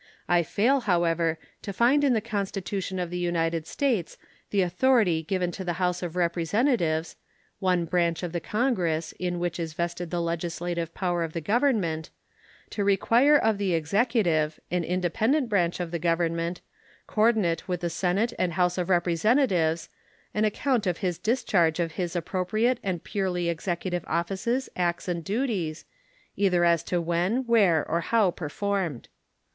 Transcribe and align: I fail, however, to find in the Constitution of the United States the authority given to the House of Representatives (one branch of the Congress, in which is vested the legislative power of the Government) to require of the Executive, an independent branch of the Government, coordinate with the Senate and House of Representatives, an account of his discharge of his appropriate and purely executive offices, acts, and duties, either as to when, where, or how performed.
I 0.27 0.41
fail, 0.41 0.79
however, 0.79 1.37
to 1.61 1.71
find 1.71 2.03
in 2.03 2.13
the 2.13 2.21
Constitution 2.21 2.97
of 2.97 3.11
the 3.11 3.19
United 3.19 3.67
States 3.67 4.17
the 4.49 4.63
authority 4.63 5.21
given 5.21 5.51
to 5.51 5.63
the 5.63 5.73
House 5.77 6.01
of 6.01 6.15
Representatives 6.15 7.15
(one 7.59 7.85
branch 7.85 8.23
of 8.23 8.31
the 8.31 8.39
Congress, 8.39 9.11
in 9.19 9.37
which 9.37 9.59
is 9.59 9.73
vested 9.75 10.09
the 10.09 10.19
legislative 10.19 10.95
power 10.95 11.23
of 11.23 11.33
the 11.33 11.39
Government) 11.39 12.09
to 12.71 12.83
require 12.83 13.37
of 13.37 13.59
the 13.59 13.75
Executive, 13.75 14.59
an 14.71 14.83
independent 14.83 15.47
branch 15.49 15.79
of 15.79 15.91
the 15.91 15.99
Government, 15.99 16.61
coordinate 17.05 17.67
with 17.67 17.81
the 17.81 17.89
Senate 17.91 18.33
and 18.39 18.53
House 18.53 18.79
of 18.79 18.89
Representatives, 18.89 19.87
an 20.33 20.45
account 20.45 20.87
of 20.87 20.97
his 21.05 21.19
discharge 21.19 21.79
of 21.79 21.91
his 21.91 22.15
appropriate 22.15 22.79
and 22.81 23.03
purely 23.03 23.49
executive 23.49 24.03
offices, 24.07 24.67
acts, 24.75 25.07
and 25.07 25.23
duties, 25.23 25.85
either 26.35 26.65
as 26.65 26.81
to 26.81 26.99
when, 26.99 27.45
where, 27.45 27.87
or 27.87 28.01
how 28.01 28.31
performed. 28.31 29.07